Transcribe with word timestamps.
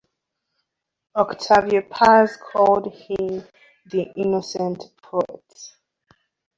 Octavio 1.15 1.83
Paz 1.83 2.35
called 2.35 2.91
him 2.91 3.45
the 3.85 4.11
innocent 4.15 4.85
poet. 5.03 5.43